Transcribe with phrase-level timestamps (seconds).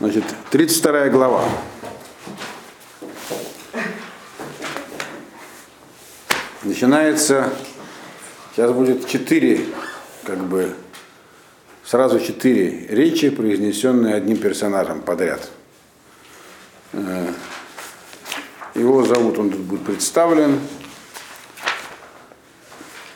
[0.00, 1.44] Значит, 32 глава.
[6.62, 7.52] Начинается,
[8.52, 9.66] сейчас будет четыре,
[10.22, 10.72] как бы,
[11.82, 15.50] сразу четыре речи, произнесенные одним персонажем подряд.
[16.92, 17.32] Э,
[18.76, 20.60] Его зовут, он тут будет представлен.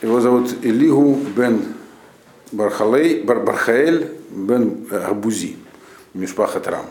[0.00, 1.74] Его зовут Илигу бен
[2.50, 5.58] Бархалей, Бар, Бархаэль бен Абузи,
[6.14, 6.86] Мишпаха Трам.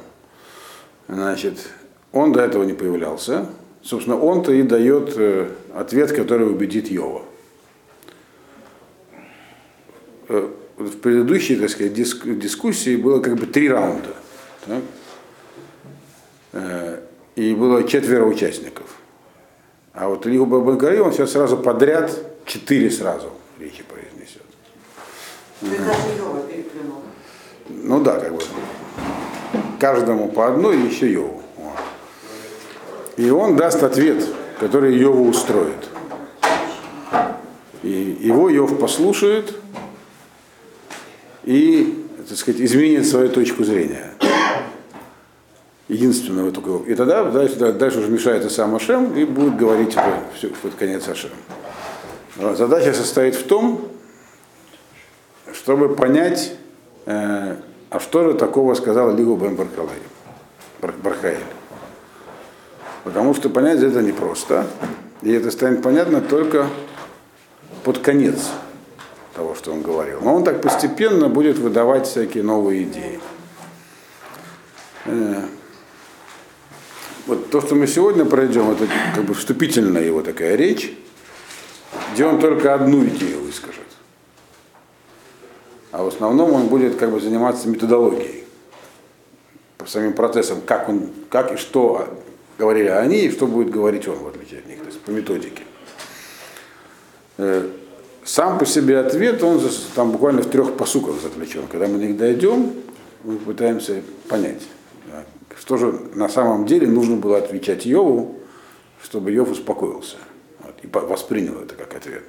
[1.08, 1.70] Значит,
[2.12, 3.48] он до этого не появлялся.
[3.84, 7.24] Собственно, он-то и дает э, ответ, который убедит Йова.
[10.30, 14.16] Э, в предыдущей, так сказать, диск, дискуссии было как бы три раунда.
[14.66, 14.82] Так?
[16.54, 17.00] Э,
[17.36, 18.98] и было четверо участников.
[19.94, 24.42] А вот Илигу Бабангари, он сейчас сразу подряд, четыре сразу речи произнесет.
[27.70, 28.42] Ну да, как бы.
[29.82, 31.42] Каждому по одной и еще Йову.
[33.18, 34.24] И он даст ответ,
[34.60, 35.90] который Йову устроит.
[37.82, 39.56] И его Йов послушает
[41.46, 44.14] и, так сказать, изменит свою точку зрения.
[45.88, 46.88] Единственного только.
[46.88, 50.76] И тогда дальше, дальше уже мешает и сам Ашем и будет говорить уже все, под
[50.76, 51.32] конец Ашем.
[52.38, 53.88] Задача состоит в том,
[55.52, 56.54] чтобы понять,
[57.08, 57.56] э,
[57.92, 59.56] а что же такого сказал Лигу Бен
[60.80, 61.44] Бархаэль.
[63.04, 64.66] Потому что понять это непросто.
[65.22, 66.68] И это станет понятно только
[67.84, 68.50] под конец
[69.36, 70.22] того, что он говорил.
[70.22, 73.20] Но он так постепенно будет выдавать всякие новые идеи.
[75.06, 75.42] Э,
[77.28, 80.94] вот то, что мы сегодня пройдем, это как бы вступительная его такая речь,
[82.14, 83.81] где он только одну идею выскажет.
[85.92, 88.46] А в основном он будет как бы заниматься методологией,
[89.86, 92.08] самим процессам, как, он, как и что
[92.58, 95.64] говорили они, и что будет говорить он, в отличие от них, то есть по методике.
[98.24, 99.60] Сам по себе ответ, он
[99.96, 101.68] там буквально в трех посуках заключен.
[101.68, 102.74] Когда мы на них дойдем,
[103.24, 104.62] мы пытаемся понять,
[105.60, 108.40] что же на самом деле нужно было отвечать Йову,
[109.04, 110.18] чтобы Йов успокоился
[110.60, 112.24] вот, и воспринял это как ответ.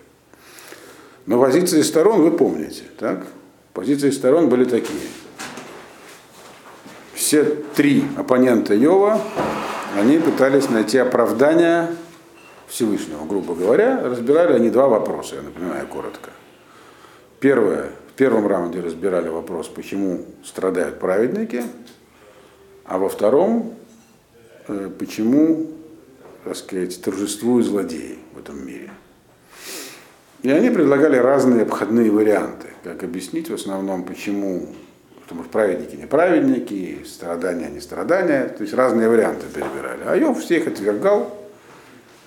[1.27, 3.27] Но позиции сторон вы помните, так?
[3.75, 5.01] Позиции сторон были такие.
[7.15, 9.21] Все три оппонента Йова,
[9.97, 11.89] они пытались найти оправдание
[12.69, 14.03] Всевышнего, грубо говоря.
[14.03, 16.31] Разбирали они два вопроса, я напоминаю коротко.
[17.41, 21.63] Первое, в первом раунде разбирали вопрос, почему страдают праведники,
[22.85, 23.75] а во втором,
[24.69, 25.69] э, почему,
[26.45, 28.91] так сказать, торжествуют злодеи в этом мире.
[30.43, 34.69] И они предлагали разные обходные варианты, как объяснить в основном, почему
[35.23, 40.03] потому что праведники не праведники, страдания не страдания, то есть разные варианты перебирали.
[40.05, 41.35] А Йов всех отвергал,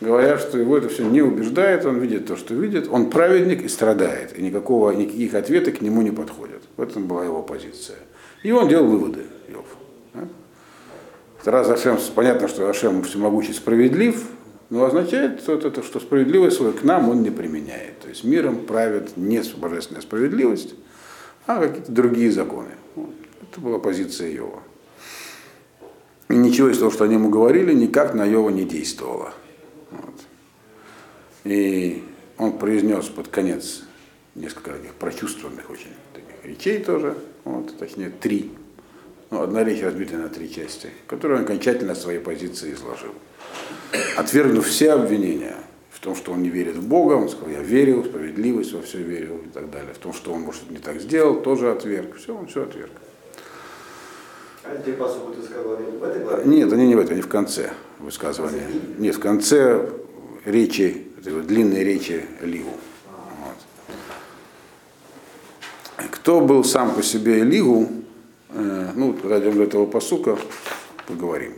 [0.01, 3.67] говоря, что его это все не убеждает, он видит то, что видит, он праведник и
[3.67, 6.63] страдает, и никакого, никаких ответов к нему не подходят.
[6.77, 7.97] В этом была его позиция.
[8.41, 9.65] И он делал выводы, Йов.
[11.43, 14.23] Раз Ашем, понятно, что Ашем всемогущий справедлив,
[14.69, 17.99] но означает что это, что справедливость свою к нам он не применяет.
[17.99, 20.75] То есть миром правит не божественная справедливость,
[21.45, 22.71] а какие-то другие законы.
[22.95, 23.13] Вот.
[23.41, 24.63] Это была позиция Йова.
[26.29, 29.33] И ничего из того, что они ему говорили, никак на Йова не действовало.
[29.91, 30.15] Вот.
[31.43, 32.03] И
[32.37, 33.83] он произнес под конец
[34.33, 38.51] несколько таких прочувственных очень таких речей тоже, вот, точнее три.
[39.29, 43.13] Ну, одна речь разбита на три части, которую он окончательно своей позиции изложил.
[44.17, 45.55] Отвергнув все обвинения
[45.91, 48.81] в том, что он не верит в Бога, он сказал, я верю в справедливость, во
[48.81, 49.93] все верю и так далее.
[49.93, 52.17] В том, что он, может, не так сделал, тоже отверг.
[52.17, 52.91] Все, он все отверг.
[54.63, 56.45] А эти ты сказал в этой главе?
[56.45, 58.67] Нет, они не в этом, они в конце высказывания.
[58.97, 59.89] Нет, в конце
[60.43, 62.71] речи, длинной речи Ливу.
[63.41, 63.57] Вот.
[66.11, 67.89] Кто был сам по себе Ливу,
[68.49, 70.37] э, ну, до этого посука,
[71.07, 71.53] поговорим.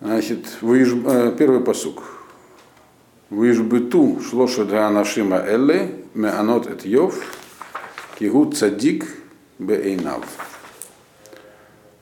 [0.00, 2.02] Значит, выиж, э, первый посук.
[3.28, 7.22] Выижбыту шлоша да анашима элле, меанот эт йов,
[8.18, 9.06] кигут цадик
[9.58, 10.24] бейнав.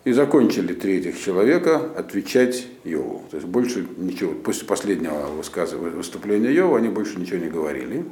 [0.05, 3.25] И закончили три этих человека отвечать Йову.
[3.31, 8.05] То есть больше ничего, после последнего выступления Йова они больше ничего не говорили,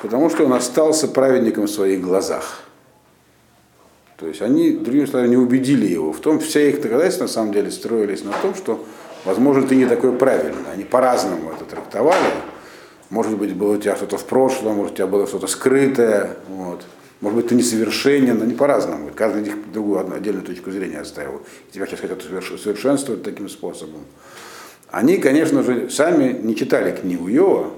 [0.00, 2.62] потому что он остался праведником в своих глазах.
[4.16, 7.52] То есть они, другими словами, не убедили его в том, все их доказательства на самом
[7.52, 8.84] деле строились на том, что,
[9.24, 10.70] возможно, ты не такой правильный.
[10.72, 12.30] Они по-разному это трактовали.
[13.10, 16.36] Может быть, было у тебя что-то в прошлом, может, у тебя было что-то скрытое.
[16.48, 16.84] Вот.
[17.20, 19.10] Может быть, ты несовершенен, но не по-разному.
[19.14, 21.42] Каждый из них другую отдельную точку зрения оставил.
[21.72, 24.00] Тебя сейчас хотят совершенствовать таким способом.
[24.90, 27.70] Они, конечно же, сами не читали книгу Йова,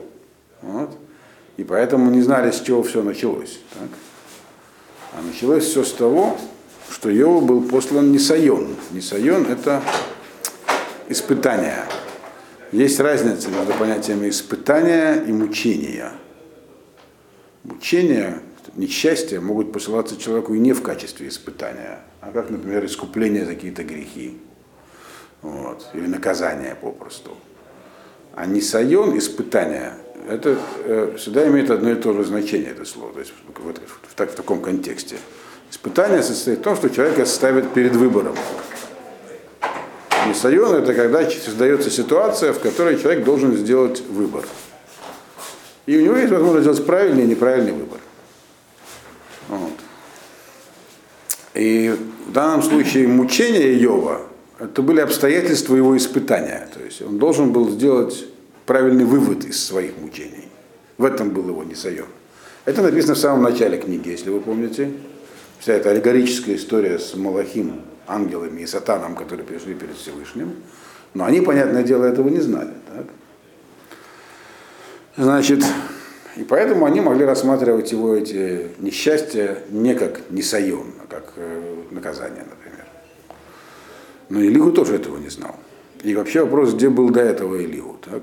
[0.61, 0.91] вот,
[1.57, 3.59] и поэтому не знали, с чего все началось.
[3.73, 3.89] Так?
[5.17, 6.37] А началось все с того,
[6.91, 8.77] что Йова был послан Нисайон.
[8.91, 9.83] Нисайон– это
[11.09, 11.87] испытание.
[12.71, 16.13] Есть разница между понятиями испытания и мучения.
[17.65, 18.43] Мучения,
[18.75, 23.85] несчастья могут посылаться человеку и не в качестве испытания, а как, например, искупление за какие-то
[23.85, 24.37] грехи.
[25.41, 27.39] Вот, или наказание попросту.
[28.35, 29.95] А нисайон, испытание,
[30.29, 33.75] это э, всегда имеет одно и то же значение, это слово, то есть в, в,
[33.75, 35.17] в, в, таком контексте.
[35.71, 38.35] Испытание состоит в том, что человека ставят перед выбором.
[40.29, 44.45] Нисайон это когда создается ситуация, в которой человек должен сделать выбор.
[45.87, 48.01] И у него есть возможность сделать правильный и неправильный выбор.
[49.49, 49.73] Вот.
[51.55, 51.97] И
[52.27, 54.23] в данном случае мучения Иова
[54.59, 56.69] это были обстоятельства его испытания.
[56.75, 58.25] То есть он должен был сделать
[58.67, 60.49] правильный вывод из своих мучений.
[60.99, 62.09] В этом был его несайон.
[62.65, 64.93] Это написано в самом начале книги, если вы помните.
[65.61, 70.55] Вся эта аллегорическая история с Малахим, ангелами и сатаном, которые пришли перед Всевышним.
[71.15, 72.73] Но они, понятное дело, этого не знали.
[72.93, 73.07] Так?
[75.17, 75.65] Значит,
[76.37, 82.45] и поэтому они могли рассматривать его эти несчастья не как несайон, а как э, наказание,
[82.45, 82.85] например.
[84.29, 85.55] Но Илигу тоже этого не знал.
[86.03, 88.23] И вообще вопрос, где был до этого Илигу, так?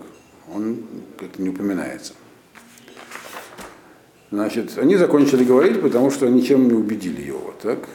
[0.51, 0.83] Он
[1.17, 2.13] как-то не упоминается.
[4.31, 7.53] Значит, они закончили говорить, потому что ничем не убедили его.
[7.61, 7.87] Так?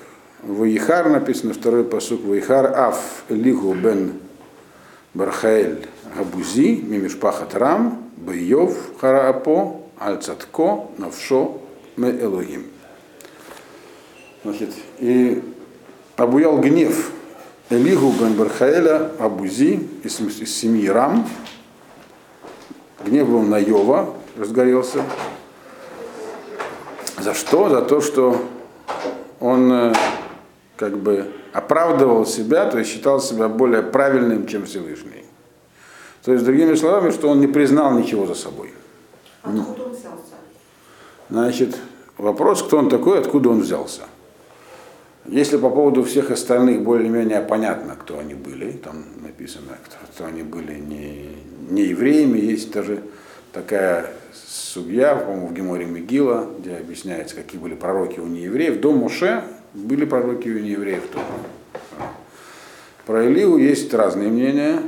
[0.42, 4.12] Ваихар написано, второй посук, Ваихар Аф Элиху бен
[5.14, 11.60] Бархаэль Габузи, Мимишпахат Рам, Байов Хараапо, Альцатко, Навшо,
[11.96, 12.66] Ме Элогим.
[14.44, 14.70] Значит,
[15.00, 15.42] и
[16.16, 17.10] обуял гнев
[17.68, 21.28] Элигу бен Бархаэля Абузи из, из семьи Рам.
[23.04, 25.02] Гнев был на Йова, разгорелся.
[27.18, 27.68] За что?
[27.68, 28.36] За то, что
[29.40, 29.94] он э,
[30.76, 35.24] как бы оправдывал себя, то есть считал себя более правильным, чем Всевышний.
[36.24, 38.72] То есть, другими словами, что он не признал ничего за собой.
[39.42, 40.34] Откуда он взялся?
[41.30, 41.76] Значит,
[42.18, 44.02] вопрос, кто он такой, откуда он взялся.
[45.28, 50.42] Если по поводу всех остальных более-менее понятно, кто они были, там написано, кто, кто они
[50.42, 51.28] были не,
[51.69, 53.02] не евреями, есть даже
[53.52, 58.80] такая судья, по-моему, в Геморе Мегила, где объясняется, какие были пророки у неевреев.
[58.80, 59.44] До Моше
[59.75, 61.26] были пророки у неевреев тоже.
[63.04, 64.80] Про Илию есть разные мнения.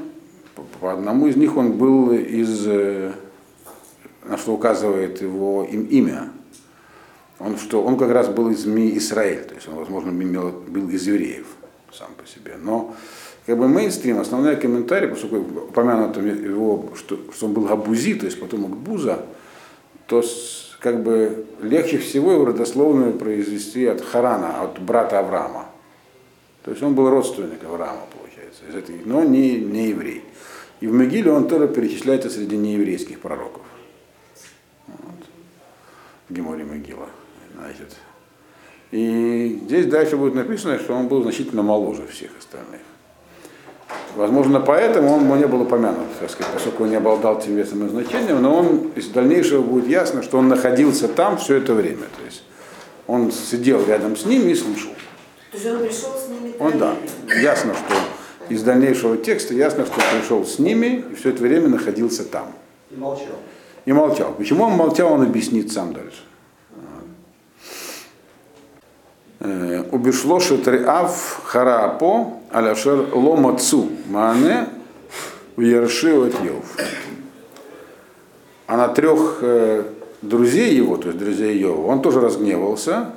[0.80, 3.12] По одному из них он был из, э,
[4.24, 6.30] на что указывает его им, имя.
[7.40, 11.06] Он, что, он как раз был из Ми Израиль, то есть он, возможно, был из
[11.06, 11.46] евреев
[11.92, 12.56] сам по себе.
[12.62, 12.94] Но
[13.46, 18.38] как бы мейнстрим, основной комментарий, поскольку упомянуто его, что, что он был Габузи, то есть
[18.38, 19.24] потомок Буза,
[20.06, 25.66] то с, как бы легче всего его родословную произвести от Харана, от брата Авраама.
[26.62, 30.22] То есть он был родственник Авраама, получается, из этой, но не, не еврей.
[30.80, 33.62] И в Мегиле он тоже перечисляется среди нееврейских пророков.
[34.86, 35.26] Вот.
[36.28, 37.08] В Геморе Мегила.
[37.60, 37.96] Значит.
[38.90, 42.80] И здесь дальше будет написано, что он был значительно моложе всех остальных.
[44.16, 47.88] Возможно, поэтому он не был упомянут, так сказать, поскольку он не обладал тем весом и
[47.88, 52.04] значением, но он из дальнейшего будет ясно, что он находился там все это время.
[52.16, 52.42] То есть
[53.06, 54.92] он сидел рядом с ними и слушал.
[55.50, 56.94] То есть он пришел с ними Он, да,
[57.40, 57.94] ясно, что
[58.48, 62.52] из дальнейшего текста ясно, что он пришел с ними и все это время находился там.
[62.90, 63.38] И молчал.
[63.84, 64.34] И молчал.
[64.36, 66.22] Почему он молчал, он объяснит сам дальше.
[66.72, 66.80] Э,
[69.40, 74.66] Убишло шетриав хараапо аляшер ломацу мане
[75.56, 76.64] уерши от Йов.
[78.66, 79.84] А на трех э,
[80.22, 83.14] друзей его, то есть друзей Йова, он тоже разгневался,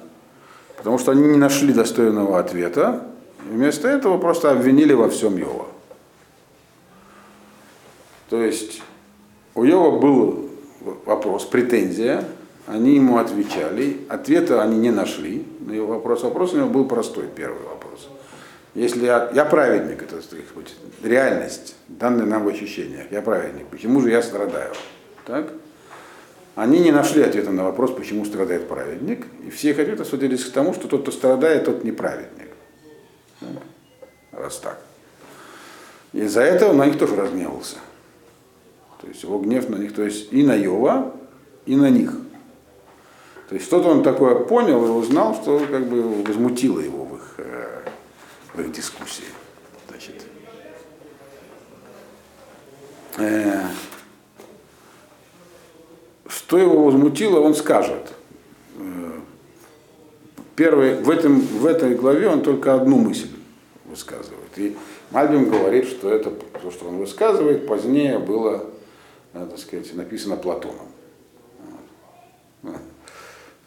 [0.77, 3.03] потому что они не нашли достойного ответа.
[3.49, 5.67] Вместо этого просто обвинили во всем Йова.
[8.29, 8.81] То есть
[9.55, 10.49] у Йова был
[11.05, 12.23] вопрос, претензия,
[12.65, 16.23] они ему отвечали, ответа они не нашли на его вопрос.
[16.23, 18.09] Вопрос у него был простой, первый вопрос.
[18.73, 20.45] Если я, я праведник, это сказать,
[21.03, 24.73] реальность, данная нам в ощущениях, я праведник, почему же я страдаю?
[25.25, 25.53] Так?
[26.55, 30.51] Они не нашли ответа на вопрос, почему страдает праведник, и все их ответы сводились к
[30.51, 32.49] тому, что тот, кто страдает, тот не праведник.
[33.39, 33.49] Так?
[34.31, 34.79] Раз так.
[36.13, 37.77] Из-за этого на них тоже разгневался.
[39.01, 41.13] То есть его гнев на них, то есть и на Йова,
[41.65, 42.13] и на них.
[43.53, 47.35] То есть что-то он такое понял и узнал, что как бы возмутило его в их,
[47.37, 47.83] э,
[48.55, 49.25] в их дискуссии.
[49.87, 50.23] Значит,
[53.19, 53.61] э,
[56.25, 58.15] что его возмутило, он скажет.
[58.79, 59.19] Э,
[60.55, 63.29] Первый, в, этом, в этой главе он только одну мысль
[63.85, 64.49] высказывает.
[64.57, 64.75] И
[65.11, 68.65] Мальбим говорит, что это то, что он высказывает, позднее было,
[69.31, 70.92] так сказать, написано Платоном.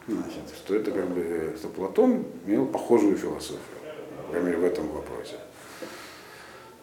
[0.08, 3.60] Значит, что это как бы, что Платон имел похожую философию,
[4.24, 5.34] по крайней мере, в этом вопросе.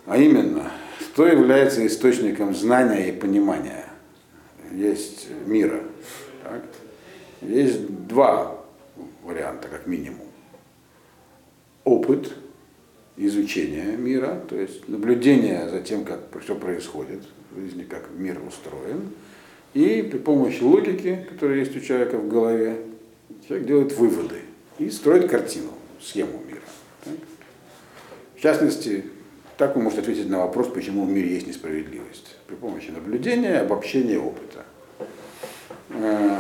[0.05, 3.85] А именно, что является источником знания и понимания
[4.73, 5.81] есть мира.
[6.43, 6.63] Так?
[7.41, 8.59] Есть два
[9.23, 10.27] варианта, как минимум.
[11.85, 12.33] Опыт
[13.15, 19.11] изучения мира, то есть наблюдение за тем, как все происходит в жизни, как мир устроен,
[19.73, 22.77] и при помощи логики, которая есть у человека в голове,
[23.47, 24.41] человек делает выводы
[24.77, 25.69] и строит картину,
[26.01, 26.61] схему мира.
[27.03, 27.13] Так?
[28.35, 29.05] В частности,
[29.57, 32.35] так он может ответить на вопрос, почему в мире есть несправедливость.
[32.47, 34.65] При помощи наблюдения, обобщения опыта.
[35.89, 36.39] Э,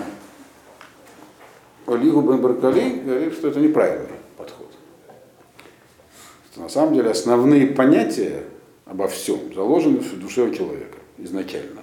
[1.85, 4.71] Олигу Бен Баркали говорит, что это неправильный подход.
[6.51, 8.43] Что на самом деле основные понятия
[8.85, 11.81] обо всем заложены в душе у человека изначально.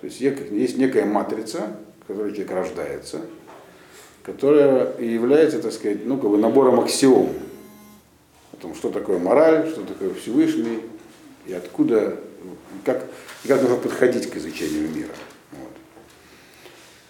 [0.00, 3.20] То есть есть некая матрица, в которой человек рождается,
[4.26, 7.32] которая и является, так сказать, ну, как бы набором аксиом
[8.52, 10.80] о том, что такое мораль, что такое Всевышний,
[11.46, 12.18] и откуда,
[12.84, 13.04] как,
[13.44, 15.14] и как нужно подходить к изучению мира.
[15.52, 15.70] Вот.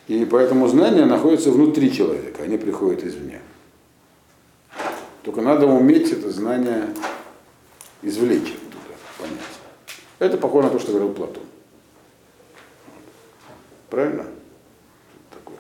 [0.08, 3.40] И поэтому знания находятся внутри человека, они приходят извне.
[5.22, 6.88] Только надо уметь это знание
[8.02, 9.40] извлечь оттуда, понять.
[10.18, 11.42] Это похоже на то, что говорил Платон.
[13.88, 14.26] Правильно?
[15.30, 15.56] Такое.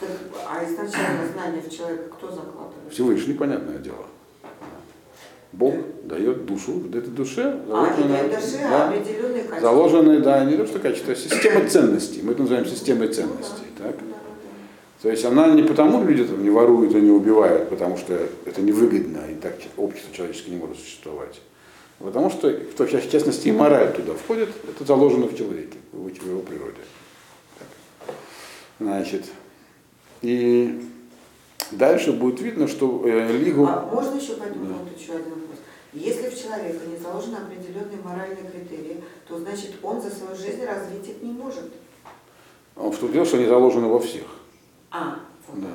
[0.00, 2.92] Так, а изначально знание в человека кто закладывает?
[2.92, 4.06] Всевышний, понятное дело.
[5.52, 5.74] Бог
[6.04, 9.60] дает душу, в этой душе А, не заложено, дает душе, а да, определенные качества.
[9.60, 12.20] заложены, да, не то что качество, а система ценностей.
[12.22, 13.64] Мы это называем системой ценностей.
[13.78, 13.96] Так?
[15.02, 18.60] То есть она не потому люди там не воруют и не убивают, потому что это
[18.60, 21.40] невыгодно, и так общество человеческое не может существовать.
[22.00, 26.40] А Потому что, в частности, и мораль туда входит, это заложено в человеке, в его
[26.40, 26.74] природе.
[27.58, 28.14] Так.
[28.80, 29.24] Значит,
[30.26, 30.82] и
[31.70, 33.64] дальше будет видно, что э, Лигу...
[33.64, 35.58] А можно еще по этому поводу еще один вопрос?
[35.92, 41.08] Если в человека не заложены определенные моральные критерии, то значит он за свою жизнь развить
[41.08, 41.70] их не может.
[42.74, 44.24] Он что дело, что они заложены во всех.
[44.90, 45.68] А, вот Да.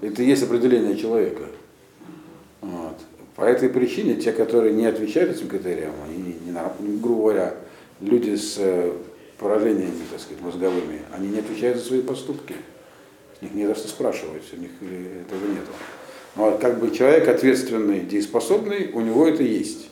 [0.00, 0.06] в.
[0.06, 1.44] Это и есть определение человека.
[2.62, 2.96] Вот.
[3.36, 7.54] По этой причине те, которые не отвечают этим критериям, они, не, ну, грубо говоря,
[8.00, 8.90] люди с э,
[9.38, 12.54] поражениями, так сказать, мозговыми, они не отвечают за свои поступки.
[12.54, 12.71] С
[13.42, 15.64] них не за что спрашивать, у них э, этого нет.
[16.36, 19.88] Но как бы человек ответственный, дееспособный, у него это есть.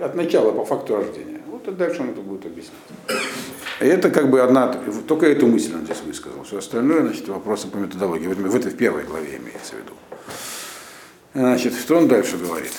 [0.00, 1.40] От начала, по факту рождения.
[1.46, 2.74] Вот и дальше он это будет объяснять.
[3.80, 4.74] И это как бы одна,
[5.06, 6.42] только эту мысль он здесь высказал.
[6.44, 8.26] Все остальное, значит, вопросы по методологии.
[8.26, 9.92] Вот В этой в первой главе имеется в виду.
[11.34, 12.72] Значит, что он дальше говорит?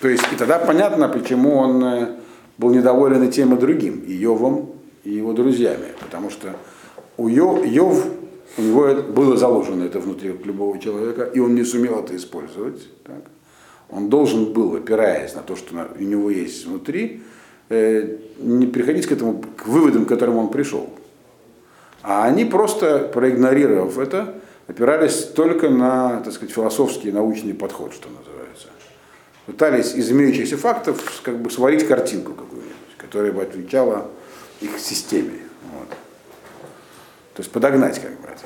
[0.00, 2.16] То есть, и тогда понятно, почему он э,
[2.58, 5.92] был недоволен и тем, и другим, и Йовом, и его друзьями.
[5.98, 6.56] Потому что
[7.16, 8.06] у Йов,
[8.56, 12.88] у него было заложено это внутри любого человека, и он не сумел это использовать.
[13.04, 13.24] Так?
[13.90, 17.22] Он должен был, опираясь на то, что у него есть внутри,
[17.68, 20.88] э, не приходить к этому, к выводам, к которым он пришел.
[22.02, 24.34] А они просто, проигнорировав это,
[24.66, 28.68] опирались только на, так сказать, философский научный подход, что называется.
[29.46, 34.10] Пытались из имеющихся фактов как бы сварить картинку какую-нибудь, которая бы отвечала
[34.60, 35.43] их системе.
[37.34, 38.42] То есть подогнать как бы это.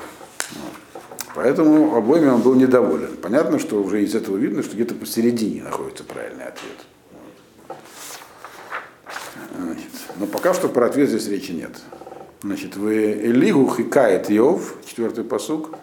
[1.35, 3.15] Поэтому обоими он был недоволен.
[3.21, 6.75] Понятно, что уже из этого видно, что где-то посередине находится правильный ответ.
[9.55, 11.79] Значит, но пока что про ответ здесь речи нет.
[12.41, 15.75] Значит, в Элигу хикает Йов, четвертый посук,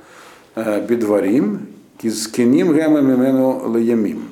[0.56, 4.28] э, бедварим, кизкеним гэма мимену лаямим.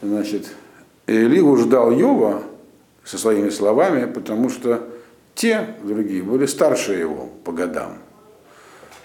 [0.00, 0.48] Значит,
[1.06, 2.42] Элигу ждал Йова
[3.04, 4.88] со своими словами, потому что
[5.34, 7.98] те другие были старше его по годам.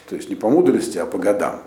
[0.07, 1.61] То есть не по мудрости, а по годам.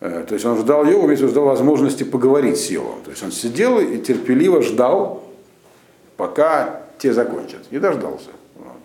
[0.00, 3.02] Э, То есть он ждал Йова, если ждал возможности поговорить с Йовом.
[3.02, 5.24] То есть он сидел и терпеливо ждал,
[6.16, 7.60] пока те закончат.
[7.70, 8.30] И дождался.
[8.54, 8.76] Вот.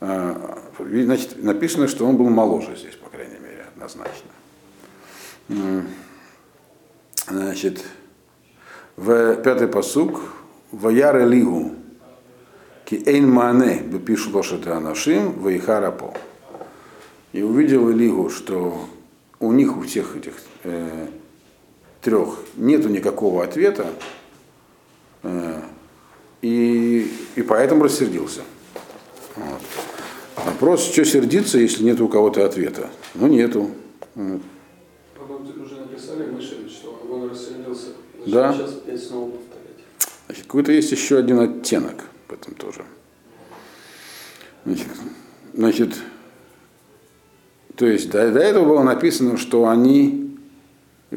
[0.00, 0.34] Э,
[0.78, 4.30] Значит, написано, что он был моложе здесь, по крайней мере, однозначно.
[7.28, 7.84] Значит,
[8.96, 10.22] в пятый посук,
[10.72, 11.74] Ваяр Элигу,
[12.90, 16.12] Ки эйн мане бепишу лошадь анашим вейхарапо.
[17.32, 18.84] И увидел Илигу, что
[19.38, 21.06] у них, у всех этих э,
[22.00, 23.86] трех, нету никакого ответа,
[25.22, 25.62] э,
[26.42, 28.40] и, и поэтому рассердился.
[29.36, 29.60] Вот.
[30.44, 32.90] Вопрос, что сердиться, если нет у кого-то ответа?
[33.14, 33.70] Ну, нету.
[34.16, 34.42] Вот.
[35.62, 37.90] Уже написали Мишель, что он рассердился.
[38.26, 38.52] Да.
[38.52, 39.84] Сейчас опять снова повторять.
[40.26, 42.84] Значит, какой-то есть еще один оттенок в этом тоже.
[44.64, 44.86] Значит,
[45.54, 45.94] значит,
[47.76, 50.38] то есть до, до этого было написано, что они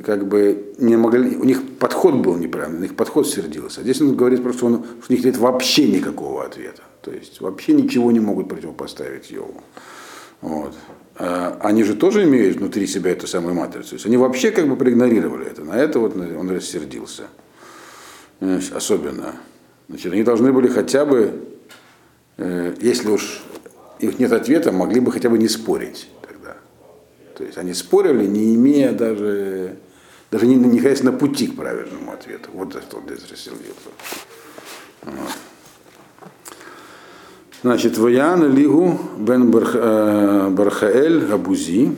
[0.03, 3.81] как бы не могли, у них подход был неправильный, их подход сердился.
[3.81, 6.81] А здесь он говорит просто, что, он, что у них нет вообще никакого ответа.
[7.01, 9.61] То есть вообще ничего не могут противопоставить Йову.
[10.41, 10.73] Вот.
[11.15, 13.89] А они же тоже имеют внутри себя эту самую матрицу.
[13.89, 15.63] То есть они вообще как бы проигнорировали это.
[15.63, 17.23] На это вот он рассердился.
[18.73, 19.35] Особенно.
[19.89, 21.41] Значит, они должны были хотя бы,
[22.37, 23.43] э, если уж
[23.99, 26.55] их нет ответа, могли бы хотя бы не спорить тогда.
[27.37, 29.77] То есть они спорили, не имея даже,
[30.31, 32.49] даже не, находясь на пути к правильному ответу.
[32.53, 33.89] Вот за что он здесь рассердился.
[35.03, 35.31] Вот.
[37.61, 41.95] Значит, Ваян Лигу бен э, Бархаэль Абузи,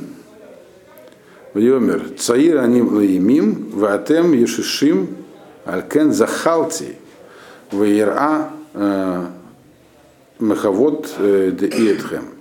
[1.56, 5.08] Йомер, Цаир Аним Лаимим, Ваатем Ешишим,
[5.66, 6.98] Алькен Захалти,
[7.72, 8.50] Ваира
[10.40, 12.36] Мехавод де Иетхем.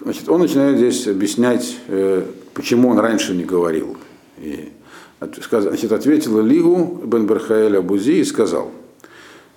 [0.00, 2.24] Значит, он начинает здесь объяснять, э,
[2.54, 3.96] почему он раньше не говорил.
[4.38, 4.72] И,
[5.20, 8.70] значит, ответил Лигу бен Бархаэль Абузи и сказал,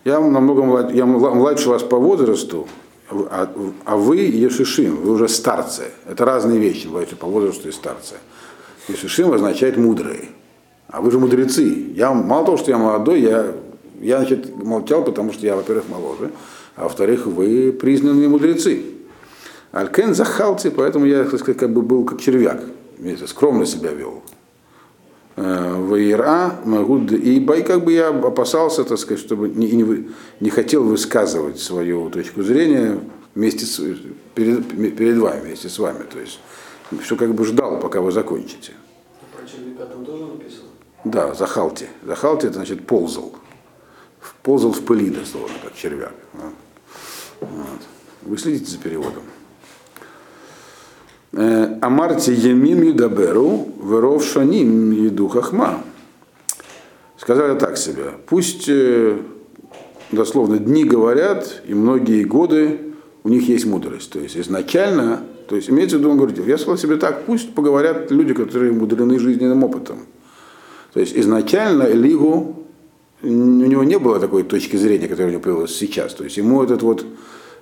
[0.03, 2.67] я намного я мла- младше вас по возрасту,
[3.10, 3.51] а,
[3.86, 5.86] а вы Ешишим, вы уже старцы.
[6.07, 8.15] Это разные вещи, младше по возрасту и старцы.
[8.88, 10.29] Ешишим означает мудрые.
[10.96, 11.92] А вы же мудрецы.
[11.94, 13.54] Я, мало того, что я молодой, я,
[14.00, 16.32] я значит, молчал, потому что я, во-первых, моложе,
[16.78, 18.82] а во-вторых, вы признанные мудрецы.
[19.74, 22.64] Алькен захалти, поэтому я, так сказать, как бы был как червяк,
[22.98, 24.22] видите, скромно себя вел.
[25.36, 30.08] Ваира, Магуд, и бай, как бы я опасался, так сказать, чтобы не, не,
[30.40, 33.01] не хотел высказывать свою точку зрения
[33.34, 33.81] вместе с,
[34.34, 36.05] перед, перед вами, вместе с вами.
[36.10, 36.40] То есть,
[37.01, 38.72] что как бы ждал, пока вы закончите.
[39.36, 40.65] Про червяка там тоже написано?
[41.05, 41.87] Да, захалти.
[42.03, 43.31] Захалти это значит ползал.
[44.41, 46.13] Ползал в пыли, дословно, как червяк.
[46.33, 47.79] Вот.
[48.24, 49.22] Вы следите за переводом.
[51.33, 55.83] Э, Амарти емим юдаберу, веров шаним еду хахма.
[57.18, 59.18] Сказали так себе, пусть, э,
[60.11, 62.79] дословно, дни говорят, и многие годы
[63.24, 64.11] у них есть мудрость.
[64.11, 67.53] То есть изначально, то есть имеется в виду, он говорит, я сказал себе так, пусть
[67.53, 70.00] поговорят люди, которые мудрены жизненным опытом.
[70.96, 72.55] То есть изначально Элигу,
[73.22, 76.14] у него не было такой точки зрения, которая у него появилась сейчас.
[76.14, 77.05] То есть ему этот вот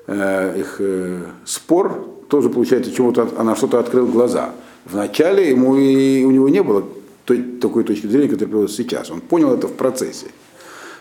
[0.06, 4.52] э, их э, спор тоже, получается, чему-то, она что-то открыл глаза.
[4.86, 6.86] Вначале ему и у него не было
[7.26, 9.10] той, такой точки зрения, которая появилась сейчас.
[9.10, 10.28] Он понял это в процессе.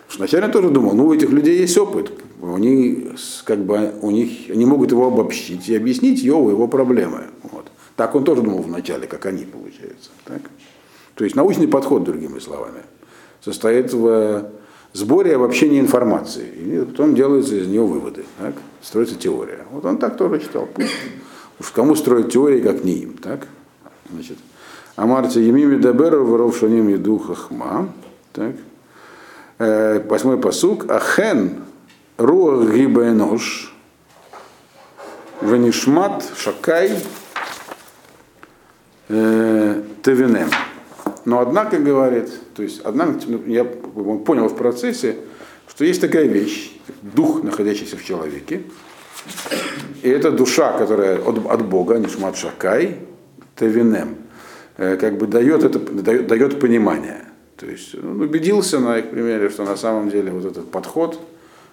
[0.07, 3.09] Потому что вначале тоже думал, ну у этих людей есть опыт, они,
[3.45, 7.25] как бы, у них, они могут его обобщить и объяснить его, его проблемы.
[7.43, 7.67] Вот.
[7.95, 10.09] Так он тоже думал вначале, как они, получается.
[11.23, 12.81] То есть научный подход, другими словами,
[13.45, 14.51] состоит в
[14.93, 16.49] сборе и обобщении информации.
[16.49, 18.25] И потом делаются из нее выводы.
[18.41, 18.55] Так?
[18.81, 19.65] Строится теория.
[19.71, 20.69] Вот он так тоже читал.
[21.61, 23.19] Уж кому строить теории, как не им.
[23.19, 23.47] Так?
[24.11, 24.37] Значит,
[24.97, 27.93] Амарти Емими Даберу, воров шаним еду хахма.
[28.33, 28.57] Так?
[29.61, 30.91] Э, Восьмой посук.
[30.91, 31.63] Ахен
[32.17, 33.73] руах гибенош
[35.41, 36.99] венишмат шакай
[39.09, 40.51] э, тевинем.
[41.25, 45.17] Но однако говорит, то есть однако ну, я понял в процессе,
[45.69, 48.63] что есть такая вещь, дух, находящийся в человеке,
[50.03, 52.99] и это душа, которая от, от Бога, нишмат шакай,
[53.57, 54.17] тевинем,
[54.77, 57.25] э, как бы дает, это, дает, дает понимание.
[57.57, 61.21] То есть он убедился на их примере, что на самом деле вот этот подход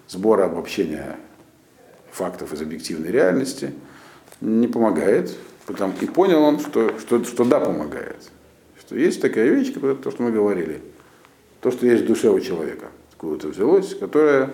[0.06, 1.16] сбора обобщения
[2.12, 3.72] фактов из объективной реальности
[4.40, 5.36] не помогает.
[5.66, 8.30] Потому, и понял он, что, что, что да, помогает.
[8.90, 10.82] Что есть такая вещь, которая, то, что мы говорили,
[11.60, 14.50] то, что есть в душе у человека, откуда-то взялось, которая,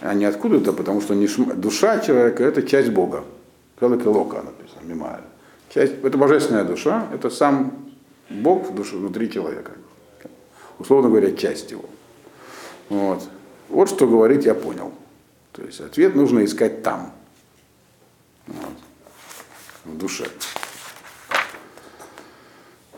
[0.00, 3.22] а не откуда-то, потому что не шм- душа человека– это часть Бога.
[3.78, 5.20] Калыка лока написано, мимая.
[5.72, 7.92] Часть, это божественная душа, это сам
[8.28, 9.70] Бог в душе, внутри человека.
[10.80, 11.84] Условно говоря, часть его.
[12.88, 13.22] Вот.
[13.68, 14.92] вот что говорить я понял.
[15.52, 17.12] То есть ответ нужно искать там.
[18.48, 18.74] Вот.
[19.84, 20.26] В душе.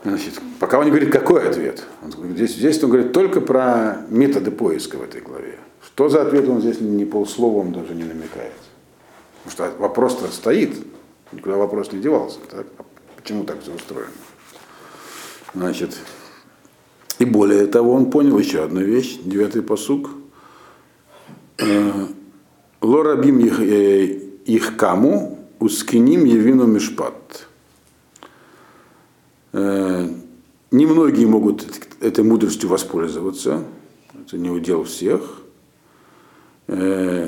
[0.03, 1.83] Значит, пока он не говорит, какой ответ.
[2.03, 5.57] Он здесь, здесь он говорит только про методы поиска в этой главе.
[5.83, 8.53] Что за ответ он здесь ни полсловом даже не намекает.
[9.43, 10.75] Потому что вопрос-то стоит,
[11.31, 12.39] никуда вопрос не девался.
[12.49, 12.65] Так?
[12.77, 12.85] А
[13.17, 14.11] почему так все устроено?
[15.53, 15.97] Значит,
[17.19, 20.09] и более того, он понял еще одну вещь, девятый посук.
[22.81, 27.48] Лорабим их, э, каму, ускиним евину мишпат.
[29.53, 30.07] Э,
[30.71, 31.65] Немногие могут
[31.99, 33.63] этой мудростью воспользоваться,
[34.13, 35.41] это не удел всех.
[36.67, 37.27] Э,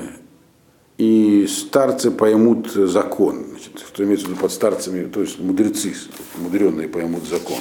[0.98, 3.46] И старцы поймут закон.
[3.50, 5.96] Значит, что имеется в виду под старцами, то есть мудрецы,
[6.38, 7.60] мудренные поймут закон.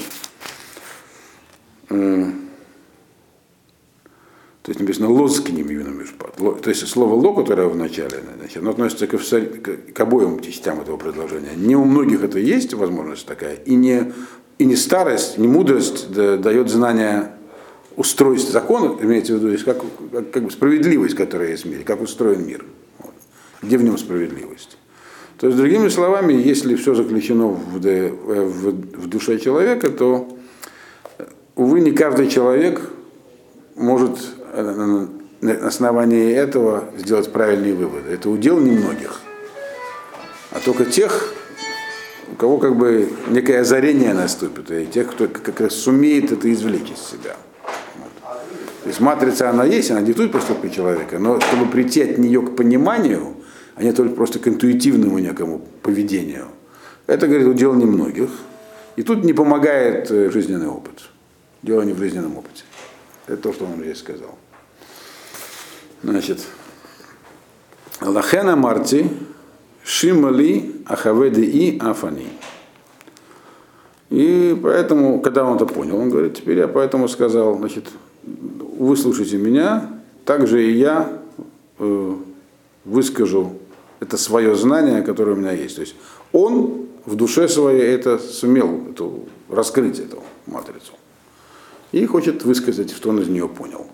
[4.63, 6.39] То есть написано лоз к ним именно мишпат.
[6.39, 10.41] Ло- То есть слово ло, которое в начале, значит, оно относится к, к- к обоим
[10.41, 11.53] частям этого предложения.
[11.57, 14.13] Не у многих это есть возможность такая, и не,
[14.59, 17.33] и не старость, не мудрость да- дает знание
[17.97, 19.79] устройств закона, имеется в виду, есть как,
[20.13, 22.65] как, как бы справедливость, которая есть в мире, как устроен мир.
[22.99, 23.15] Вот.
[23.63, 24.77] Где в нем справедливость.
[25.39, 30.29] То есть, другими словами, если все заключено в, в, в душе человека, то,
[31.57, 32.91] увы, не каждый человек
[33.75, 34.19] может
[34.53, 35.09] на
[35.67, 38.11] основании этого сделать правильные выводы.
[38.11, 39.21] Это удел немногих.
[40.51, 41.33] А только тех,
[42.33, 46.91] у кого как бы некое озарение наступит, и тех, кто как раз сумеет это извлечь
[46.91, 47.37] из себя.
[47.97, 48.33] Вот.
[48.83, 52.57] То есть матрица она есть, она диктует поступки человека, но чтобы прийти от нее к
[52.57, 53.37] пониманию,
[53.77, 56.49] а не только просто к интуитивному некому поведению,
[57.07, 58.31] это, говорит, удел немногих.
[58.97, 61.09] И тут не помогает э, жизненный опыт.
[61.63, 62.65] Дело не в жизненном опыте.
[63.31, 64.37] Это то, что он здесь сказал.
[66.03, 66.41] Значит,
[68.01, 69.09] Лахена Марти,
[69.85, 72.27] Шимали, Ахаведи и Афани.
[74.09, 77.85] И поэтому, когда он это понял, он говорит, теперь я поэтому сказал, значит,
[78.25, 81.21] выслушайте меня, также и я
[81.79, 82.15] э,
[82.85, 83.53] выскажу
[84.01, 85.77] это свое знание, которое у меня есть.
[85.77, 85.95] То есть
[86.33, 90.95] он в душе своей это сумел эту, раскрыть эту матрицу.
[91.93, 93.87] И хочет высказать, что он из нее понял,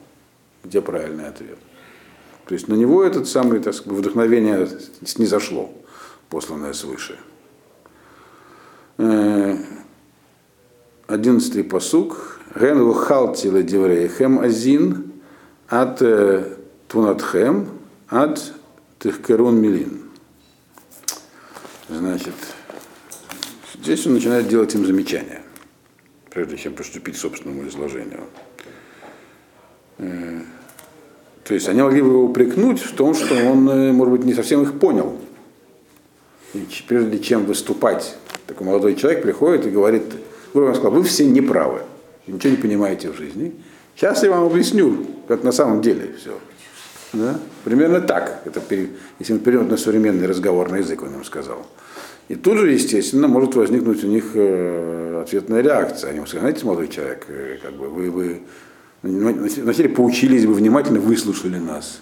[0.64, 1.58] где правильный ответ.
[2.46, 4.68] То есть на него этот самый так сказать, вдохновение
[5.04, 5.72] снизошло,
[6.28, 7.18] посланное свыше.
[8.98, 9.56] Э,
[11.06, 12.40] Одиннадцатый посук.
[12.58, 15.12] Ген вухалти ладиврейхем азин
[15.68, 16.56] от э,
[16.88, 17.68] тунатхем
[18.08, 18.52] от
[18.98, 20.02] тихкерун милин.
[21.88, 22.34] Значит,
[23.80, 25.42] здесь он начинает делать им замечания,
[26.36, 28.24] прежде чем приступить к собственному изложению.
[29.96, 30.40] Э,
[31.44, 34.34] То есть они могли бы его упрекнуть в том, что он, э, может быть, не
[34.34, 35.18] совсем их понял.
[36.52, 40.02] И прежде чем выступать, такой молодой человек приходит и говорит,
[40.52, 41.80] грубо сказал, вы все неправы,
[42.26, 43.54] ничего не понимаете в жизни.
[43.94, 46.38] Сейчас я вам объясню, как на самом деле все.
[47.14, 47.40] Да?
[47.64, 48.60] Примерно так, это,
[49.18, 51.66] если мы перейдем на современный разговорный язык, он им сказал.
[52.28, 56.10] И тут же, естественно, может возникнуть у них э, ответная реакция.
[56.10, 58.42] Они скажут, знаете, молодой человек, э, как бы вы, вы
[59.02, 62.00] вначале поучились бы, внимательно выслушали нас,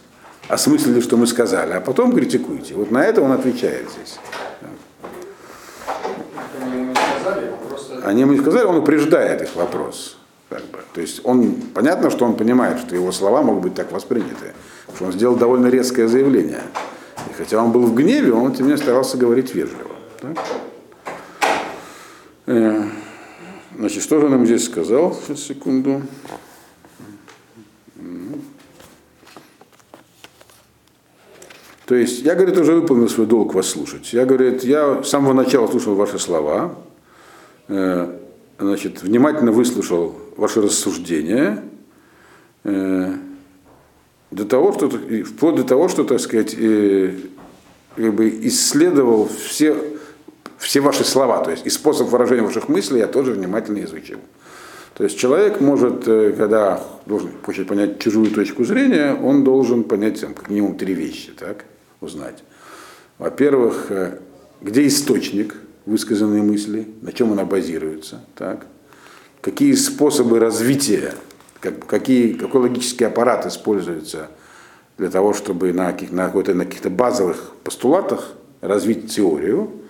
[0.49, 2.75] осмыслили, что мы сказали, а потом критикуете.
[2.75, 4.19] Вот на это он отвечает здесь.
[8.03, 10.19] Они ему не сказали, он упреждает их вопрос.
[10.49, 10.79] Как бы.
[10.93, 14.53] То есть он, понятно, что он понимает, что его слова могут быть так восприняты,
[14.95, 16.63] что он сделал довольно резкое заявление.
[17.31, 19.94] И хотя он был в гневе, он тем не менее старался говорить вежливо.
[20.25, 20.47] Так?
[22.47, 22.85] Э,
[23.77, 25.15] Значит, что же ему здесь сказал?
[25.27, 26.03] Сейчас, секунду.
[31.87, 34.13] То есть я, говорит, уже выполнил свой долг вас слушать.
[34.13, 36.77] Я, говорит, я с самого начала слушал ваши слова,
[37.69, 38.19] э,
[38.59, 41.63] значит, внимательно выслушал ваши рассуждения,
[42.63, 43.13] э,
[44.31, 49.94] до того, что, вплоть до того, что, так сказать, как бы исследовал все,
[50.64, 54.18] все ваши слова, то есть и способ выражения ваших мыслей я тоже внимательно изучил.
[54.94, 60.20] То есть человек может, э, когда должен, хочет понять чужую точку зрения, он должен понять
[60.20, 61.66] там, как минимум три вещи, так,
[62.00, 62.42] узнать.
[63.18, 64.18] Во-первых, э,
[64.62, 68.66] где источник высказанной мысли, на чем она базируется, так,
[69.42, 71.14] какие способы развития,
[71.61, 74.29] как, какие, какой логический аппарат используется
[74.96, 79.84] для того, чтобы на, каких, на, на каких-то базовых постулатах развить теорию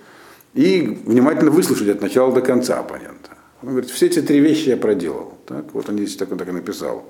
[0.54, 3.30] и внимательно выслушать от начала до конца оппонента.
[3.62, 5.34] Он говорит, все эти три вещи я проделал.
[5.46, 5.72] Так?
[5.72, 7.04] Вот он здесь так, он так и написал.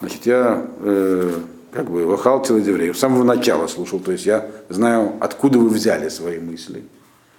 [0.00, 1.32] Значит, я э,
[1.72, 6.08] как бы вахал телодеврей, с самого начала слушал, то есть я знаю, откуда вы взяли
[6.08, 6.84] свои мысли,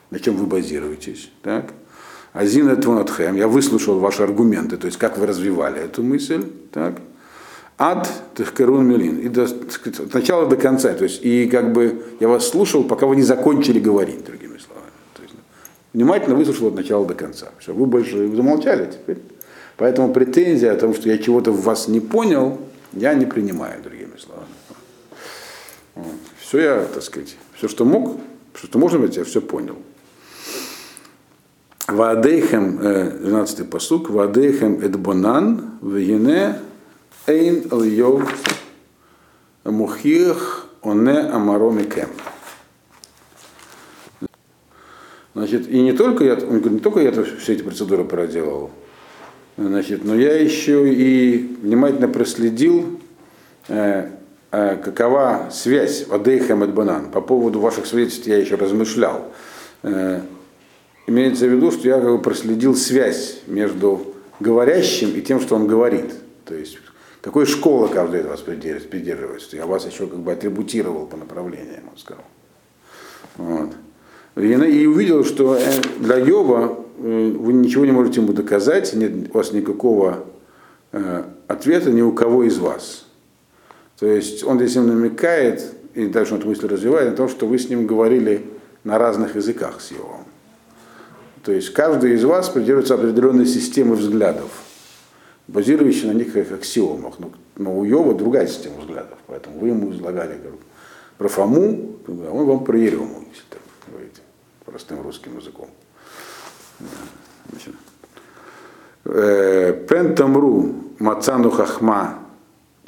[0.09, 1.31] на чем вы базируетесь.
[1.43, 1.71] Так?
[2.33, 6.45] Азин Твонатхем, я выслушал ваши аргументы, то есть как вы развивали эту мысль.
[6.71, 6.95] Так?
[7.77, 9.19] ад Техкерун Милин.
[9.19, 10.93] И до, от начала до конца.
[10.93, 14.56] То есть, и как бы я вас слушал, пока вы не закончили говорить, другими
[15.93, 17.49] внимательно выслушал от начала до конца.
[17.59, 19.17] Все, вы больше замолчали теперь.
[19.77, 22.59] Поэтому претензия о том, что я чего-то в вас не понял,
[22.93, 24.47] я не принимаю, другими словами.
[25.95, 26.13] Вот.
[26.39, 28.19] Все я, так сказать, все, что мог,
[28.53, 29.77] все, что можно быть, я все понял.
[31.87, 36.59] Ваадейхем, 12-й посук, Ваадейхем эдбонан, вегене
[37.27, 38.27] эйн льев
[39.63, 42.09] мухих оне амароми кем.
[45.37, 48.71] Значит, и не только я, он говорит, не только я все эти процедуры проделал,
[49.55, 52.99] значит, но я еще и внимательно проследил,
[53.67, 54.09] э,
[54.49, 57.11] э, какова связь Вадейхем и Банан.
[57.11, 59.31] По поводу ваших свидетельств я еще размышлял.
[59.83, 60.21] Э,
[61.05, 65.67] имеется в виду, что я как бы проследил связь между говорящим и тем, что он
[65.67, 66.15] говорит.
[66.45, 66.79] То есть
[67.21, 69.55] какой школы каждый из вас придерживается.
[69.55, 72.25] Я вас еще как бы атрибутировал по направлениям, он сказал.
[73.35, 73.73] Вот.
[74.37, 75.61] И, увидел, что э,
[75.99, 80.25] для Йова э, вы ничего не можете ему доказать, нет у вас никакого
[80.91, 83.07] э, ответа ни у кого из вас.
[83.99, 85.63] То есть он здесь им намекает,
[85.95, 88.45] и дальше он эту мысль развивает, на том, что вы с ним говорили
[88.83, 90.25] на разных языках с Йовом.
[91.43, 94.51] То есть каждый из вас придерживается определенной системы взглядов,
[95.47, 97.15] базирующей на неких аксиомах.
[97.17, 100.59] Но, но у Йова другая система взглядов, поэтому вы ему излагали говорю,
[101.17, 104.21] про Фому, он вам про Ерему, если так говорить,
[104.67, 105.69] простым русским языком.
[109.03, 112.19] Пентамру мацану хахма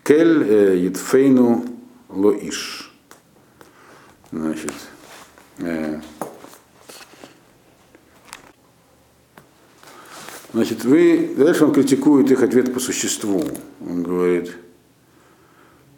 [0.03, 1.65] кель едфейну
[2.09, 2.93] лоиш.
[4.31, 4.73] Значит,
[10.51, 13.43] Значит, вы, дальше он критикует их ответ по существу.
[13.87, 14.57] Он говорит,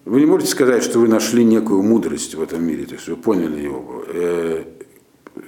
[0.04, 3.16] вы не можете сказать, что вы нашли некую мудрость в этом мире, то есть вы
[3.16, 4.04] поняли его.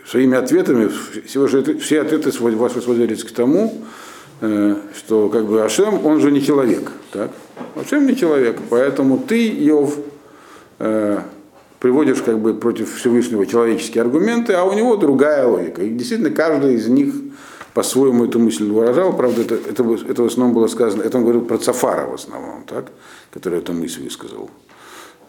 [0.06, 0.90] Своими ответами,
[1.26, 3.84] все, все ответы ваши сводились к тому,
[4.42, 6.92] э, что как бы Ашем, он же не человек.
[7.12, 7.32] Так?
[7.76, 9.98] Ашем не человек, поэтому ты, Йов,
[10.80, 11.20] э,
[11.80, 15.82] приводишь как бы против Всевышнего человеческие аргументы, а у него другая логика.
[15.82, 17.14] И действительно каждый из них
[17.74, 21.44] по-своему эту мысль выражал, правда, это, это, это в основном было сказано, это он говорил
[21.44, 22.92] про Цафара в основном, так,
[23.32, 24.50] который эту мысль высказал.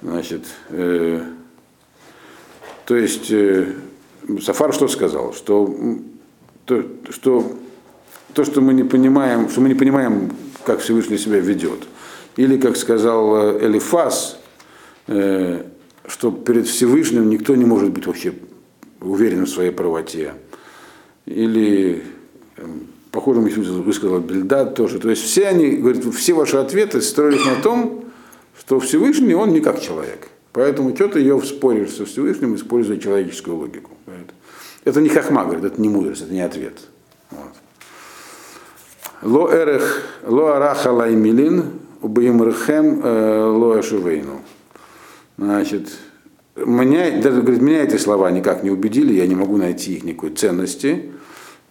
[0.02, 1.22] Значит, э,
[2.84, 3.72] то есть э,
[4.42, 5.32] Сафар что сказал?
[5.34, 5.74] Что,
[6.64, 7.56] то, что
[8.32, 10.32] то, что мы не понимаем, что мы не понимаем,
[10.64, 11.80] как Всевышний себя ведет.
[12.36, 14.38] Или, как сказал э, Элифас,
[15.06, 15.62] э,
[16.06, 18.34] что перед Всевышним никто не может быть вообще
[19.00, 20.34] уверен в своей правоте.
[21.26, 22.02] Или
[23.14, 24.98] похоже, высказал Бельдад тоже.
[24.98, 28.04] То есть все они, говорят, все ваши ответы строились на том,
[28.58, 30.28] что Всевышний, он не как человек.
[30.54, 33.90] Поэтому что ты ее споришь со Всевышним, используя человеческую логику.
[34.84, 36.78] Это не хахма, говорит, это не мудрость, это не ответ.
[39.20, 41.64] Ло эрех, ло араха лаймилин,
[42.02, 44.42] убаимрхем э, ло ашувейну.
[45.38, 45.88] Значит,
[46.54, 50.30] меня, даже, говорит, меня эти слова никак не убедили, я не могу найти их никакой
[50.30, 51.10] ценности.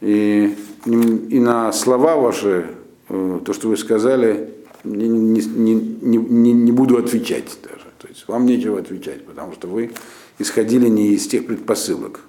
[0.02, 2.66] И, и на слова ваши,
[3.08, 4.50] э, то, что вы сказали,
[4.84, 7.83] не, не, не, не, не буду отвечать даже.
[8.04, 9.94] То есть вам нечего отвечать, потому что вы
[10.38, 12.20] исходили не из тех предпосылок.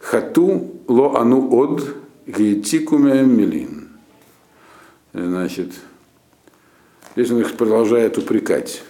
[0.00, 1.84] Хату ло ану од
[2.26, 3.90] гейтикуме милин.
[5.12, 5.70] Значит,
[7.14, 8.82] здесь он их продолжает упрекать.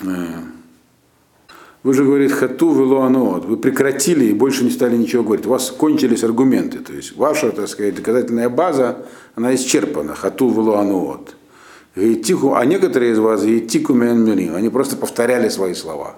[0.00, 0.38] Э,
[1.82, 5.44] вы же, говорит, хату велуанот, вы прекратили и больше не стали ничего говорить.
[5.44, 6.78] У вас кончились аргументы.
[6.78, 10.14] То есть ваша, так сказать, доказательная база, она исчерпана.
[10.14, 10.48] Хату
[11.96, 12.62] велуанот.
[12.62, 16.16] А некоторые из вас, они просто повторяли свои слова.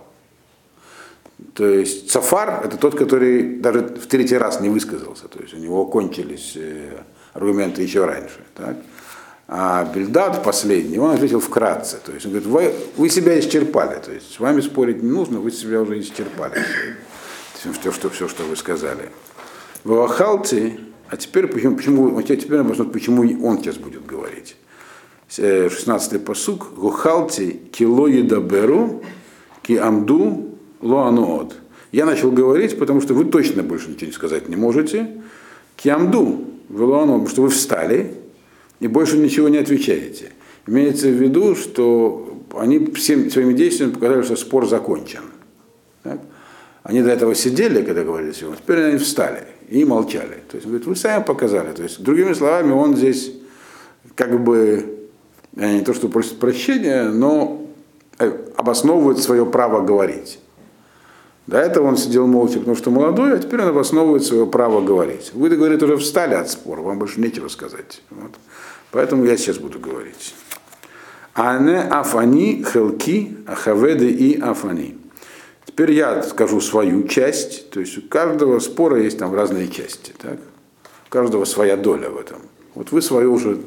[1.54, 5.28] То есть Цафар это тот, который даже в третий раз не высказался.
[5.28, 8.40] То есть у него кончились э, аргументы еще раньше.
[8.54, 8.76] Так?
[9.48, 11.98] А Бельдад последний, он ответил вкратце.
[12.04, 13.98] То есть он говорит, вы, вы себя исчерпали.
[13.98, 16.62] То есть с вами спорить не нужно, вы себя уже исчерпали.
[17.54, 19.10] Все, что, все, что вы сказали.
[19.84, 24.56] В Ахалте, а теперь почему, почему, теперь объясню, почему он сейчас будет говорить.
[25.28, 26.74] 16-й э, посук.
[26.76, 29.02] Гухалти кило едаберу
[29.62, 31.54] ки амду лоануот.
[31.92, 35.22] Я начал говорить, потому что вы точно больше ничего сказать не можете.
[35.76, 38.14] Ки амду, потому что вы встали,
[38.80, 40.32] и больше ничего не отвечаете.
[40.66, 45.22] Имеется в виду, что они всем своими действиями показали, что спор закончен.
[46.02, 46.20] Так?
[46.82, 50.42] Они до этого сидели, когда говорили с теперь они встали и молчали.
[50.50, 51.72] То есть, говорит, вы сами показали.
[51.72, 53.32] То есть, другими словами, он здесь
[54.14, 54.97] как бы
[55.66, 57.66] не то, что просят прощения, но
[58.18, 60.38] э, обосновывают свое право говорить.
[61.46, 65.30] До этого он сидел молча, потому что молодой, а теперь он обосновывает свое право говорить.
[65.32, 68.02] Вы, говорит, уже встали от спора, вам больше нечего сказать.
[68.10, 68.32] Вот.
[68.90, 70.34] Поэтому я сейчас буду говорить.
[71.34, 74.98] Ане афани хелки ахаведы и афани.
[75.64, 80.38] Теперь я скажу свою часть, то есть у каждого спора есть там разные части, так?
[81.06, 82.40] У каждого своя доля в этом.
[82.74, 83.58] Вот вы свою уже,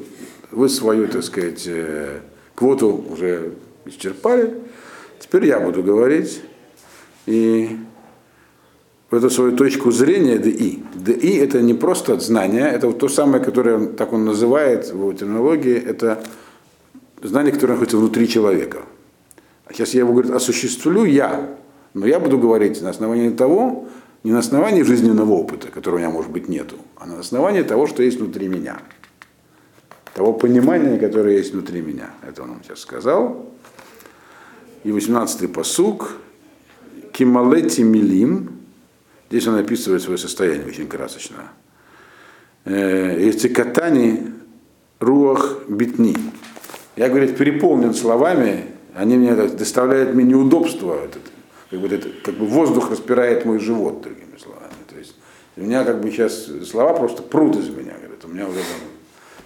[0.52, 2.20] вы свою, так сказать, э,
[2.54, 3.52] квоту уже
[3.86, 4.54] исчерпали,
[5.18, 6.42] теперь я буду говорить,
[7.26, 7.78] и
[9.10, 10.82] в эту свою точку зрения ДИ.
[10.94, 15.12] ДИ это не просто знание, это вот то самое, которое так он называет в его
[15.12, 16.22] терминологии, это
[17.22, 18.82] знание, которое находится внутри человека.
[19.66, 21.56] А сейчас я его говорю, осуществлю я,
[21.94, 23.86] но я буду говорить на основании того,
[24.24, 27.86] не на основании жизненного опыта, которого у меня, может быть, нету, а на основании того,
[27.86, 28.78] что есть внутри меня.
[30.14, 32.10] Того понимания, которое есть внутри меня.
[32.26, 33.50] Это он вам сейчас сказал.
[34.84, 36.16] И 18-й посук.
[37.12, 38.60] Кималети милим.
[39.30, 41.52] Здесь он описывает свое состояние очень красочно.
[42.64, 44.32] Эти катани
[45.00, 46.16] руах битни.
[46.96, 51.02] Я, говорит, переполнен словами, они мне доставляют мне неудобства.
[51.04, 51.22] Этот,
[51.70, 54.72] как, бы, это, как бы воздух распирает мой живот, другими словами.
[54.88, 55.14] То есть
[55.56, 57.94] у меня как бы сейчас слова просто прут из меня.
[57.98, 58.88] Говорит, у меня уже там,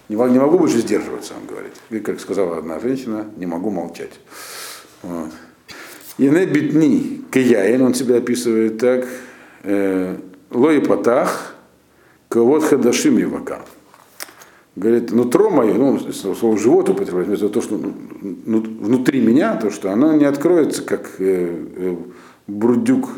[0.09, 1.73] не, не могу больше сдерживаться, он говорит.
[1.89, 4.19] И, как сказала одна женщина, не могу молчать.
[5.03, 5.31] Вот.
[6.17, 9.07] Ине битни кияин, он себя описывает так,
[9.63, 10.17] э,
[10.49, 11.55] лои патах,
[12.29, 13.61] кого хадашим евака
[14.77, 19.91] говорит, нутро мое, ну, слово живот употребляет, это то, что ну, внутри меня, то, что
[19.91, 21.95] оно не откроется, как э, э,
[22.45, 23.09] бурдюк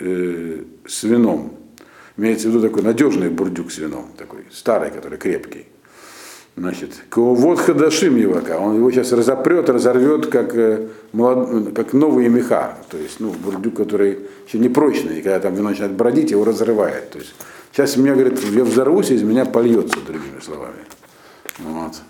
[0.00, 1.52] э, с вином.
[2.16, 5.66] Имеется в виду такой надежный бурдюк с вином, такой старый, который крепкий.
[6.54, 12.76] Значит, вот хадашим евака, он его сейчас разопрет, разорвет, как, э, молод, как новые меха.
[12.90, 16.44] То есть, ну, бурдюк, который еще не прочный, и когда там вино начинает бродить, его
[16.44, 17.10] разрывает.
[17.10, 17.34] То есть,
[17.72, 20.84] сейчас меня, говорит, я взорвусь, из меня польется, другими словами.
[21.58, 22.02] Вот.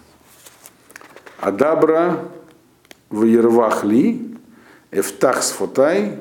[1.38, 2.24] Адабра
[3.10, 4.36] в Ервахли,
[4.90, 6.20] Эфтах сфотай,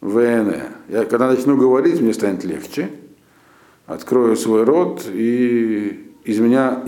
[0.00, 0.54] ВН.
[0.88, 2.90] Я когда начну говорить, мне станет легче.
[3.86, 6.82] Открою свой рот и из меня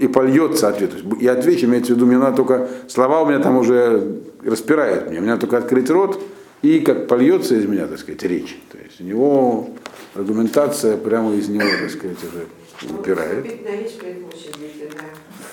[0.00, 0.92] и польется ответ.
[1.20, 5.20] И отвечу, имеется в виду, мне надо только, слова у меня там уже распирают мне.
[5.20, 6.20] Мне надо только открыть рот,
[6.62, 8.58] и как польется из меня, так сказать, речь.
[8.70, 9.70] То есть у него
[10.14, 13.46] аргументация прямо из него, так сказать, уже выпирает.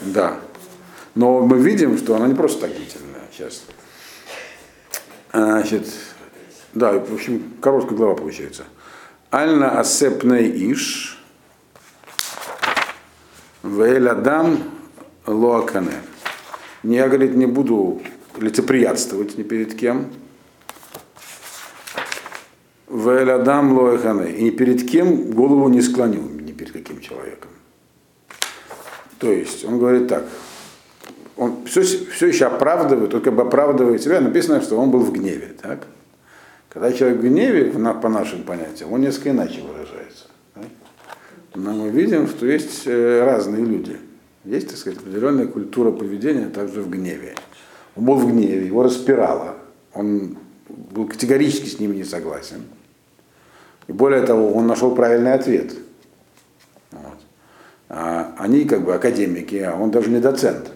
[0.02, 0.40] Да.
[1.14, 3.64] Но мы видим, что она не просто так длительная сейчас.
[5.32, 5.88] Значит,
[6.74, 8.64] да, в общем, короткая глава получается.
[9.32, 11.24] Альна асепней иш,
[13.66, 14.60] вейлядам
[15.26, 16.02] лоакане.
[16.84, 18.02] Я, говорит, не буду
[18.38, 20.12] лицеприятствовать ни перед кем.
[22.90, 24.32] Вейлядам лоакане.
[24.34, 27.52] И ни перед кем голову не склоню, ни перед каким человеком.
[29.20, 30.26] То есть он говорит так,
[31.38, 35.56] он все, все еще оправдывает, только бы оправдывает себя, написано, что он был в гневе.
[35.62, 35.88] Так?
[36.70, 40.26] Когда человек в гневе, по нашим понятиям, он несколько иначе выражается.
[41.56, 43.98] Но мы видим, что есть э, разные люди.
[44.44, 47.36] Есть, так сказать, определенная культура поведения также в гневе.
[47.96, 49.56] Он был в гневе, его распирало,
[49.94, 50.38] он
[50.70, 52.64] был категорически с ними не согласен.
[53.88, 55.74] И более того, он нашел правильный ответ–
[57.90, 60.72] а они как бы академики, а он даже не доцент.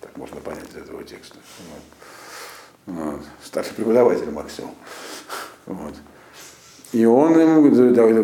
[0.00, 1.38] Так можно понять из этого текста.
[2.86, 2.96] Вот.
[2.96, 3.20] Вот.
[3.42, 4.68] Старший преподаватель Максим.
[5.66, 5.94] Вот.
[6.92, 7.70] И он им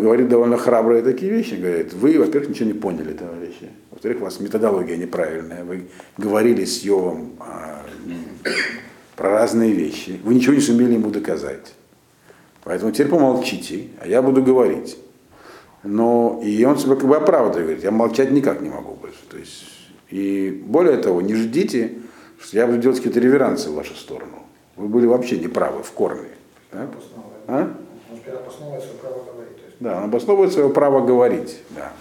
[0.00, 1.54] говорит довольно храбрые такие вещи.
[1.54, 3.70] Говорит, вы, во-первых, ничего не поняли, товарищи.
[3.90, 5.64] Во-вторых, у вас методология неправильная.
[5.64, 7.82] Вы говорили с Йовом а,
[9.16, 10.20] про разные вещи.
[10.22, 11.74] Вы ничего не сумели ему доказать.
[12.62, 14.98] Поэтому теперь помолчите, а я буду говорить.
[15.82, 19.18] Но и он себя как бы оправдывает, говорит, я молчать никак не могу больше.
[19.30, 19.64] То есть,
[20.10, 21.94] и более того, не ждите,
[22.38, 24.44] что я буду делать какие-то реверансы в вашу сторону.
[24.76, 26.28] Вы были вообще неправы в корне.
[26.70, 26.88] Да?
[27.46, 27.74] А?
[28.30, 29.58] Он обосновывает свое право говорить.
[29.80, 31.58] Да, он обосновывает свое право говорить.
[31.70, 31.92] Да.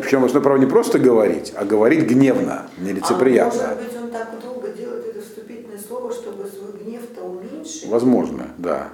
[0.00, 3.64] Причем основное право не просто говорить, а говорить гневно, нелицеприятно.
[3.64, 7.88] А может быть, он так долго делает это вступительное слово, чтобы свой гнев-то уменьшить?
[7.88, 8.88] Возможно, да.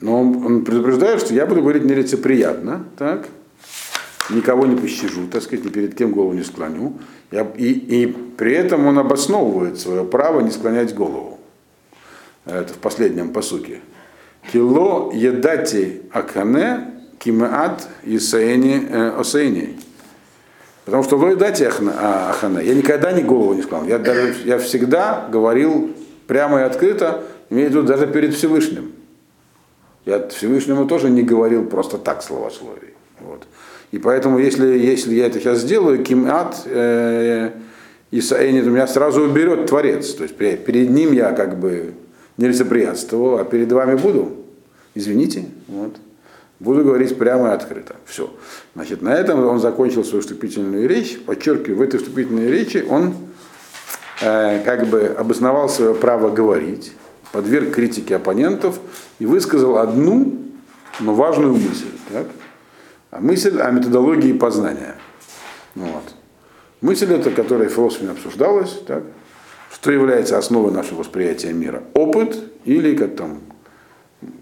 [0.00, 3.28] Но он, он предупреждает, что я буду говорить нелицеприятно, так?
[4.32, 6.98] никого не пощажу, так сказать, ни перед кем голову не склоню.
[7.30, 11.38] Я, и, и при этом он обосновывает свое право не склонять голову.
[12.44, 13.80] Это в последнем посуке.
[14.52, 19.78] Кило едати акане кимеат исаени э, осейни.
[20.84, 23.86] Потому что вы дайте Ахане, я никогда ни голову не склонял.
[23.86, 25.94] Я, даже, я всегда говорил
[26.26, 28.92] прямо и открыто, имею в виду даже перед Всевышним.
[30.04, 32.94] Я Всевышнему тоже не говорил просто так словословий.
[33.20, 33.46] Вот.
[33.92, 37.50] И поэтому, если, если я это сейчас сделаю, Кимат э,
[38.10, 40.14] Исаэнит у меня сразу уберет Творец.
[40.14, 41.92] То есть перед ним я как бы
[42.40, 44.32] не лицеприятствовал, а перед вами буду.
[44.94, 45.44] Извините.
[45.68, 45.96] Вот.
[46.58, 47.96] Буду говорить прямо и открыто.
[48.06, 48.34] Все.
[48.74, 51.20] Значит, на этом он закончил свою вступительную речь.
[51.20, 53.14] Подчеркиваю, в этой вступительной речи он
[54.22, 56.92] э, как бы обосновал свое право говорить,
[57.32, 58.80] подверг критике оппонентов
[59.18, 60.38] и высказал одну,
[60.98, 61.90] но важную мысль.
[62.10, 62.26] Так?
[63.10, 64.94] А мысль о методологии познания.
[65.74, 66.14] Вот.
[66.80, 69.02] Мысль эта, которая философами обсуждалась, так?
[69.80, 71.82] Что является основой нашего восприятия мира.
[71.94, 73.40] Опыт или, как там,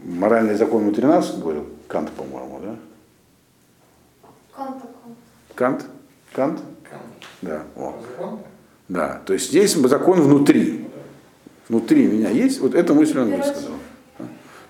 [0.04, 2.76] моральный закон внутри нас, говорил Кант, по-моему, да?
[4.56, 4.82] Кант.
[5.54, 5.84] Кант?
[6.32, 6.60] Кант?
[7.42, 7.62] Да.
[7.76, 7.94] О.
[8.88, 9.20] Да.
[9.26, 10.86] То есть есть закон внутри.
[11.68, 12.60] Внутри меня есть.
[12.60, 13.74] Вот эту мысль он высказал.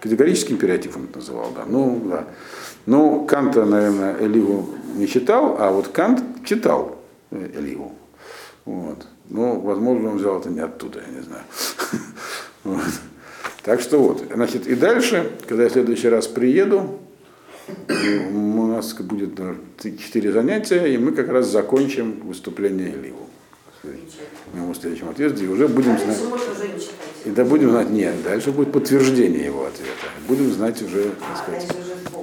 [0.01, 1.65] Категорический императив он это называл, да.
[1.67, 2.25] Ну, да.
[2.85, 6.99] Ну, Канта, наверное, Эливу не читал, а вот Кант читал
[7.31, 7.95] Эливу.
[8.67, 9.07] Вот.
[9.31, 11.45] Ну, возможно, он взял это не оттуда, я не знаю.
[12.65, 12.83] Вот.
[13.63, 16.99] Так что вот, значит, и дальше, когда я в следующий раз приеду,
[17.89, 19.39] у нас будет
[19.81, 23.29] четыре занятия, и мы как раз закончим выступление Эливу.
[23.83, 26.19] В моему следующем отъезде, и уже будем знать.
[27.25, 30.09] И да будем знать, нет, дальше будет подтверждение его ответа.
[30.27, 31.69] Будем знать уже, так сказать.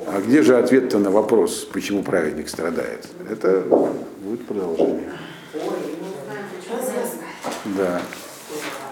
[0.08, 3.08] А где же ответ-то на вопрос, почему праведник страдает?
[3.30, 3.62] Это
[4.24, 5.12] будет продолжение.
[5.54, 6.82] Ой, ну знаем, почему
[7.66, 8.02] Да.